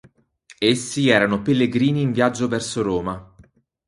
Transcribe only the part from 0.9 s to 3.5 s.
erano pellegrini in viaggio verso Roma.